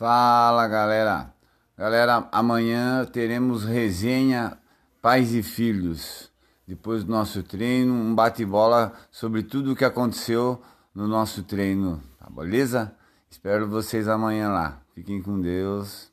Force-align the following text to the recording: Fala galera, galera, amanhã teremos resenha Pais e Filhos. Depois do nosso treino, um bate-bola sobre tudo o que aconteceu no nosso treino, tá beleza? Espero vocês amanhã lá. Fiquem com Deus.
Fala 0.00 0.66
galera, 0.66 1.30
galera, 1.76 2.26
amanhã 2.32 3.04
teremos 3.04 3.64
resenha 3.64 4.56
Pais 5.02 5.34
e 5.34 5.42
Filhos. 5.42 6.32
Depois 6.66 7.04
do 7.04 7.12
nosso 7.12 7.42
treino, 7.42 7.92
um 7.92 8.14
bate-bola 8.14 8.94
sobre 9.10 9.42
tudo 9.42 9.72
o 9.72 9.76
que 9.76 9.84
aconteceu 9.84 10.58
no 10.94 11.06
nosso 11.06 11.42
treino, 11.42 12.02
tá 12.18 12.30
beleza? 12.30 12.96
Espero 13.28 13.68
vocês 13.68 14.08
amanhã 14.08 14.48
lá. 14.48 14.80
Fiquem 14.94 15.20
com 15.20 15.38
Deus. 15.38 16.10